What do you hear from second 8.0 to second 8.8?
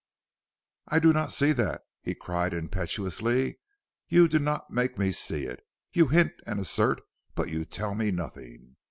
nothing.